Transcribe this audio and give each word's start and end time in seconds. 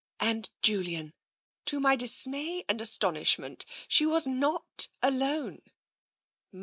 "And, 0.19 0.49
Julian, 0.63 1.13
to 1.65 1.79
my 1.79 1.95
dismay 1.95 2.65
and 2.67 2.81
astonishment, 2.81 3.67
she 3.87 4.03
was 4.07 4.25
not 4.25 4.87
alone. 5.03 5.61